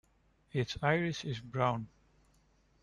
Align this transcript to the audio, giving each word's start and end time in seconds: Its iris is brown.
Its 0.51 0.79
iris 0.81 1.23
is 1.23 1.39
brown. 1.39 1.85